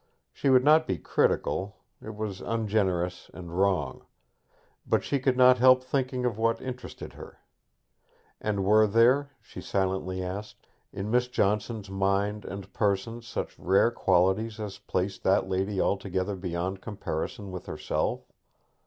She 0.33 0.49
would 0.49 0.63
not 0.63 0.87
be 0.87 0.97
critical, 0.97 1.77
it 2.01 2.15
was 2.15 2.41
ungenerous 2.41 3.29
and 3.35 3.51
wrong; 3.55 4.03
but 4.83 5.03
she 5.03 5.19
could 5.19 5.37
not 5.37 5.59
help 5.59 5.83
thinking 5.83 6.25
of 6.25 6.39
what 6.39 6.59
interested 6.59 7.13
her. 7.13 7.37
And 8.39 8.65
were 8.65 8.87
there, 8.87 9.29
she 9.41 9.61
silently 9.61 10.23
asked, 10.23 10.65
in 10.91 11.11
Miss 11.11 11.27
Johnson's 11.27 11.91
mind 11.91 12.45
and 12.45 12.73
person 12.73 13.21
such 13.21 13.59
rare 13.59 13.91
qualities 13.91 14.59
as 14.59 14.79
placed 14.79 15.21
that 15.21 15.47
lady 15.47 15.79
altogether 15.79 16.35
beyond 16.35 16.81
comparison 16.81 17.51
with 17.51 17.67
herself? 17.67 18.21